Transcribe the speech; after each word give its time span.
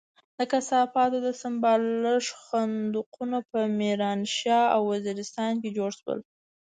د 0.37 0.39
کثافاتو 0.53 1.17
د 1.25 1.27
سمبالښت 1.41 2.35
خندقونه 2.45 3.37
په 3.51 3.59
ميرانشاه 3.79 4.65
او 4.75 4.81
وزيرستان 4.93 5.51
کې 5.61 5.75
جوړ 5.77 5.89
شول. 5.99 6.19